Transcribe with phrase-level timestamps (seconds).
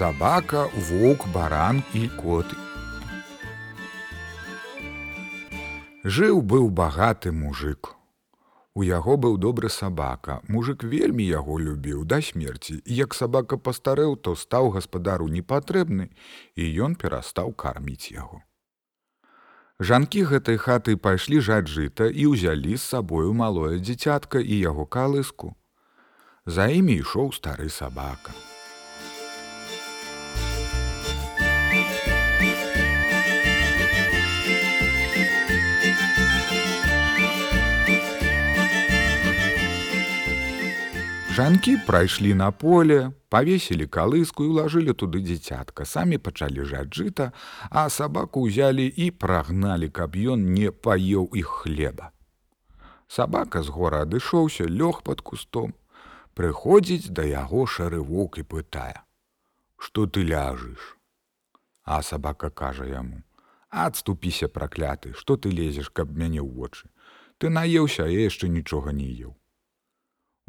[0.00, 2.56] сабака, воўк, баран і коты.
[6.04, 7.90] Жыў быў багаты мужик.
[8.72, 10.38] У яго быў добры сабака.
[10.48, 12.80] Мужик вельмі яго любіў да смерці.
[12.86, 16.08] Як сабака пастарэў, то стаў гаспадару непатрэбны,
[16.56, 18.40] і ён перастаў карміць яго.
[19.80, 25.52] Жанкі гэтай хаты пайшлі жаць жыта і ўзялі з сабою малое дзіцятка і яго калыску.
[26.48, 28.32] За імі ішоў стары сабака.
[41.30, 47.30] Жанкі прайшлі на поле, павесілі калыску і ўлажылі туды дзіцятка, самі пачалі жаць жыта,
[47.70, 52.10] а сабаку ўзялі і прагналі, каб ён не паеў іх хлеба.
[53.06, 55.70] Сабака з гора адышоўся, лёг пад кустом,
[56.34, 58.98] прыходзіць да яго шарывок і пытае:
[59.78, 60.98] «Што ты ляжаш?
[61.86, 63.22] А сабака кажа яму:
[63.70, 66.90] «Адступіся пракляты, што ты лезеш, каб мяне ў вочы.
[67.38, 69.39] Ты наеўся, а я яшчэ нічога не еў.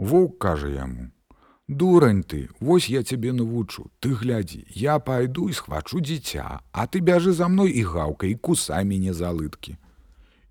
[0.02, 1.12] Воўк кажа яму:
[1.68, 7.02] «Дурань ты, вось я цябе навучу, ты глядзі, я пайду і схвачу дзіця, а ты
[7.06, 9.78] бяжы за мной і гаўка і кусай мяне за лыткі.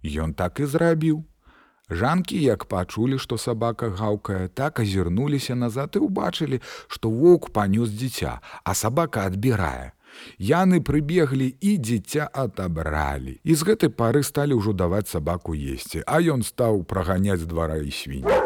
[0.07, 1.25] Ён так і зрабіў.
[1.91, 8.39] Жанкі, як пачулі, што сабака гаўкае, так азірнуліся назад і ўбачылі, што воўк панёс дзіця,
[8.63, 9.99] а сабака адбірае.
[10.39, 13.41] Яны прыбеглі і дзіця адабралі.
[13.43, 17.91] І з гэтай пары сталі ўжо даваць сабаку есці, а ён стаў праганяць двара і
[17.91, 18.39] свіння.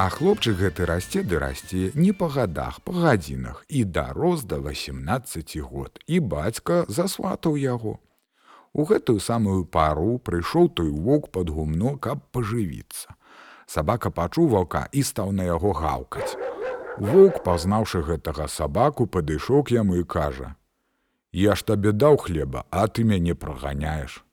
[0.00, 5.56] А хлопчык гэты расце ды расце не па гадах, па гадзінах і дарос да 18
[5.60, 5.98] год.
[6.06, 7.98] І бацька засватаў яго.
[8.72, 13.12] У гэтую самую пару прыйшоў той воўк пад гумно, каб пажывіцца.
[13.66, 16.32] Сабака пачуў ваўка і стаў на яго гаўкаць.
[16.96, 20.54] Воўк, пазнаўшы гэтага сабаку, падышоў к яму і кажа:
[21.44, 24.24] «Я ж табе даў хлеба, а ты мяне праганяеш.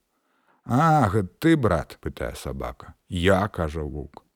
[0.64, 1.12] А,
[1.44, 2.96] ты брат, пытае сабака.
[3.10, 4.27] Я кажа воўк.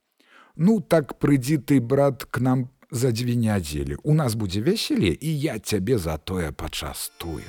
[0.63, 3.95] Ну так прыйдзі ты, брат, к нам за дзве нядзелі.
[4.03, 7.41] У нас будзе весяле, і я цябе за тое пачастую.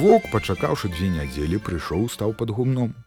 [0.00, 2.98] Вок, пачакаўшы дзве нядзелі, прыйшоў стаў пад гумном.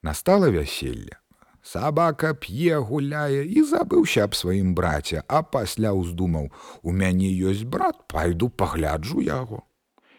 [0.00, 1.20] Настала вяселле.
[1.64, 6.50] Сабака п'е, гуляе і забыўся аб сваім браце, а пасля ўздумаў:
[6.86, 9.64] «У мяне ёсць брат, пайду пагляджу яго.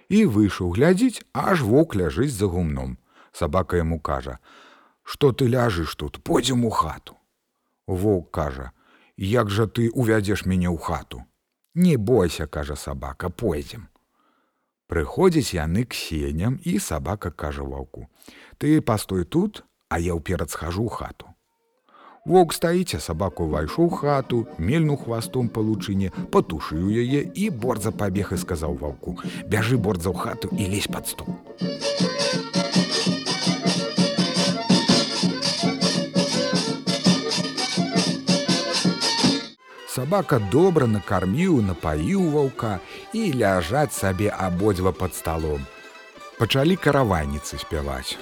[0.09, 2.97] І выйшаў глядзіць, аж вок ляжыць за гумном.
[3.31, 4.39] Сабака яму кажа:
[5.03, 7.13] «Што ты ляжыш тут, пойдзем у хату.
[7.85, 8.71] Воўк кажа:
[9.17, 11.29] «Як жа ты увядзеш мяне ў хату.
[11.75, 13.85] Не бойся, кажа сабака, пойдзем.
[14.89, 18.09] Прыходзяць яны к сеням і сабака кажа ваўку:
[18.57, 21.34] «Ты пастой тут, а я ўперад схожу ў хату.
[22.25, 28.39] Вок стаіце сабаку ўвайшоў хату, мельну хвастом па лучыне, патушыў яе і борза пабег і
[28.41, 29.13] сказаў ваўку:
[29.53, 31.29] «Бяжы борза ў хату і лезь пад стол.
[39.85, 42.79] Сабака добра накарміў, напаіў ваўка
[43.13, 45.61] і ляжаць сабе абодва пад сталом.
[46.41, 48.17] Пачалі караваніцы спяваць.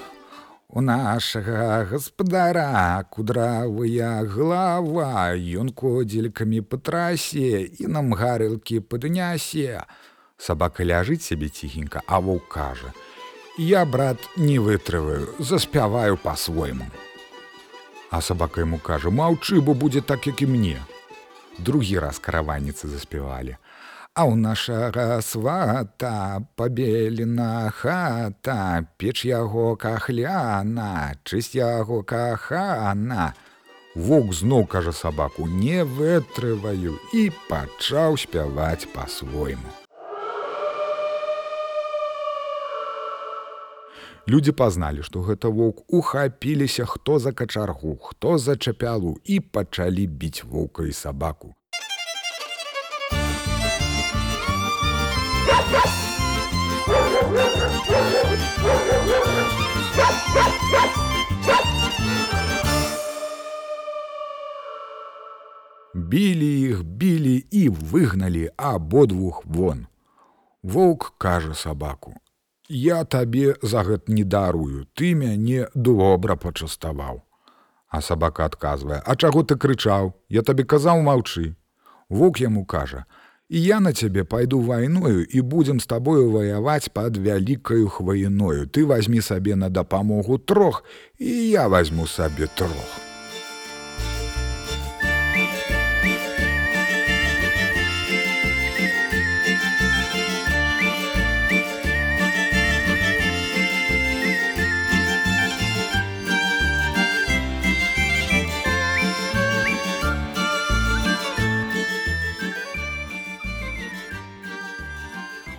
[0.75, 9.86] У нашага гаспадара кудравая глава, Ён кодзелькамі па трасе і нам гарылкі паднясе.
[10.42, 12.89] Сабака ляжыць сябе ціхенька, а воўк кажа:
[13.57, 16.89] «Я, брат, не вытрываю, заспяваю па-свойму.
[18.09, 20.81] А сабака яму кажа: «Маўчы, бо будзе так, як і мне.
[21.59, 23.57] Другі раз караваніцы заспявалі.
[24.13, 33.33] А ў нашага свата пабелена хата, печ яго кахляна, чысь яго кахана.
[33.95, 39.74] Вок зноў кажа сабаку, не вытрываю і пачаў спяваць па-свойму.
[44.30, 50.45] Людзі пазналі, што гэта воўк ухапіліся хто за качаргу, хто за чапялу і пачалі біць
[50.45, 51.57] воўка і сабаку.
[65.94, 69.88] Білі іх, білі і выгналі абодвух вон.
[70.63, 72.13] Воўк кажа сабаку:
[72.69, 77.21] я табе за гэта не дарую, ты мяне добра пачаставаў.
[77.89, 81.56] А сабака адказвае: «А чаго ты крычаў, Я табе казаў маўчы.
[82.09, 83.06] Вок яму кажа:
[83.53, 88.65] «І я на цябе пайду вайною і будзем з табою ваяваць пад вялікаю хваіною.
[88.65, 90.83] Ты возьмі сабе на дапамогу трох,
[91.19, 93.12] і я возьму сабе трох.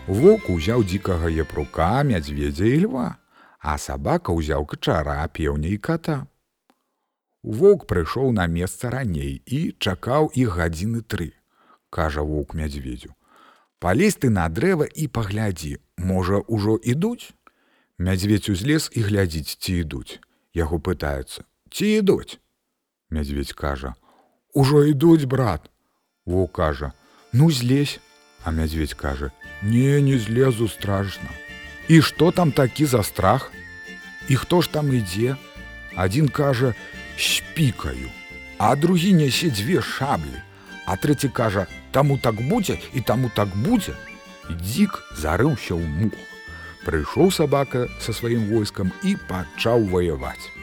[0.06, 3.17] Вок узяў дзікага епрука, мядзведзя і льва,
[3.56, 6.29] а сабака ўзяў качара, пеўня і ката.
[7.41, 11.33] Воўк прыйшоў на месца раней і чакаў іх гадзіны тры,
[11.89, 13.17] кажа воўк мядзведзю.
[13.81, 17.33] Палез ты на дрэва і паглядзі, можа, ужо ідуць.
[17.97, 20.21] Мядзведь узлез і глядзіць, ці ідуць.
[20.53, 22.41] Яго пытаюцца: ці ідуць.
[23.09, 23.97] Мядзведь кажа:
[24.53, 25.71] «Ужо ідуць, брат.
[26.27, 26.93] Воўк кажа:
[27.33, 28.00] «Ну злезь,
[28.44, 29.32] А мядзведь кажа:
[29.62, 31.29] «Не, не злезу страшно.
[31.88, 33.52] І што там такі за страх?
[34.29, 35.37] І хто ж там ідзе?
[35.96, 36.75] Адзін кажа:
[37.19, 38.11] спікаю,
[38.58, 40.41] а другі нясе дзве шаблі.
[40.87, 43.96] А трэці кажа: таму так будзе і таму так будзе.
[44.50, 46.17] Дзік зарыўся ў мух.
[46.85, 50.54] Прыйшоў сабака са сваім войскам і пачаў ваяваць.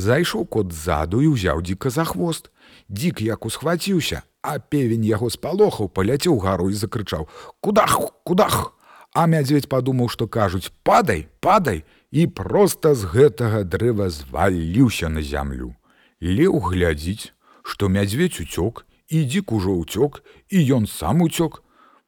[0.00, 2.48] Зайшоў кот ззаду і ўзяў дзіка за хвост.
[2.88, 7.28] Дзік як усхваціўся, а певень яго спалохаў, паляцеў гару і закрычаў:
[7.60, 8.72] «Кудах, кудах!
[9.12, 15.74] А мядзведь падумаў, што кажуць: падай, падай і проста з гэтага дрэва зваліўся на зямлю.
[16.20, 21.62] Леў глядзіць, што мядзведь уцёк, і дзік ужо ўцёк, і ён сам уцёк.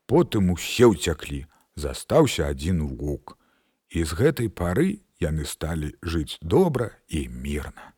[0.07, 1.47] Потым усе ўцяклі,
[1.77, 3.37] застаўся адзін гук.
[3.91, 7.92] І з гэтай пары яны сталі жыць добра і мірна.